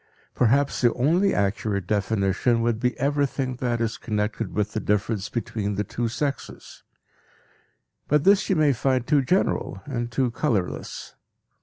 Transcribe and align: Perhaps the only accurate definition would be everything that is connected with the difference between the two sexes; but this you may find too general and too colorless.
Perhaps 0.33 0.81
the 0.81 0.91
only 0.95 1.31
accurate 1.31 1.85
definition 1.85 2.61
would 2.63 2.79
be 2.79 2.97
everything 2.99 3.57
that 3.57 3.79
is 3.79 3.99
connected 3.99 4.51
with 4.55 4.73
the 4.73 4.79
difference 4.79 5.29
between 5.29 5.75
the 5.75 5.83
two 5.83 6.07
sexes; 6.07 6.81
but 8.07 8.23
this 8.23 8.49
you 8.49 8.55
may 8.55 8.73
find 8.73 9.05
too 9.05 9.21
general 9.21 9.79
and 9.85 10.11
too 10.11 10.31
colorless. 10.31 11.13